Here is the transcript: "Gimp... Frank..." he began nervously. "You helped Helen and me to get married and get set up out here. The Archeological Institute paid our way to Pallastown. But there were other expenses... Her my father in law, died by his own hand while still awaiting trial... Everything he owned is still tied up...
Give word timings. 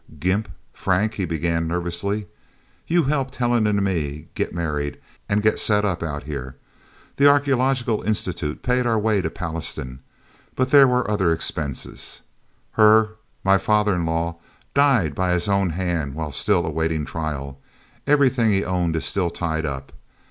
"Gimp... 0.19 0.49
Frank..." 0.73 1.13
he 1.13 1.25
began 1.25 1.67
nervously. 1.67 2.25
"You 2.87 3.03
helped 3.03 3.35
Helen 3.35 3.67
and 3.67 3.83
me 3.83 4.21
to 4.21 4.25
get 4.33 4.51
married 4.51 4.97
and 5.29 5.43
get 5.43 5.59
set 5.59 5.85
up 5.85 6.01
out 6.01 6.23
here. 6.23 6.55
The 7.17 7.27
Archeological 7.29 8.01
Institute 8.01 8.63
paid 8.63 8.87
our 8.87 8.97
way 8.97 9.21
to 9.21 9.29
Pallastown. 9.29 9.99
But 10.55 10.71
there 10.71 10.87
were 10.87 11.07
other 11.07 11.31
expenses... 11.31 12.21
Her 12.71 13.09
my 13.43 13.59
father 13.59 13.93
in 13.93 14.07
law, 14.07 14.37
died 14.73 15.13
by 15.13 15.33
his 15.33 15.47
own 15.47 15.69
hand 15.69 16.15
while 16.15 16.31
still 16.31 16.65
awaiting 16.65 17.05
trial... 17.05 17.61
Everything 18.07 18.49
he 18.51 18.65
owned 18.65 18.95
is 18.95 19.05
still 19.05 19.29
tied 19.29 19.67
up... 19.67 19.93